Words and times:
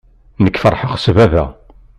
Nekk 0.43 0.59
feṛḥeɣ 0.63 0.93
s 1.03 1.05
baba. 1.15 1.45